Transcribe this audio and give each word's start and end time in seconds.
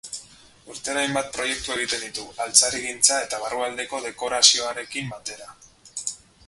Urtero 0.75 1.01
hainbat 1.01 1.27
proiektu 1.35 1.75
egiten 1.75 2.01
ditu, 2.05 2.25
altzarigintza 2.47 3.21
eta 3.27 3.43
barrualdeko 3.45 4.01
dekorazioarekin 4.09 5.17
batera. 5.17 5.55